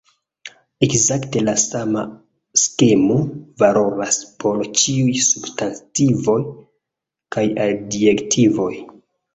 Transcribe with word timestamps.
Ekzakte 0.85 1.43
la 1.43 1.53
sama 1.63 2.05
skemo 2.63 3.19
valoras 3.65 4.19
por 4.45 4.61
ĉiuj 4.81 5.15
substantivoj 5.29 6.41
kaj 7.37 7.49
adjektivoj. 7.71 8.75